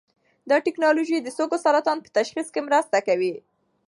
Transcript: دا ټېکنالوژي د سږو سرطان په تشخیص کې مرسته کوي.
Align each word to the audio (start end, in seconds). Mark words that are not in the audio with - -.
دا 0.49 0.57
ټېکنالوژي 0.65 1.17
د 1.21 1.27
سږو 1.37 1.57
سرطان 1.65 1.97
په 2.01 2.09
تشخیص 2.17 2.47
کې 2.53 2.61
مرسته 2.67 2.97
کوي. 3.07 3.33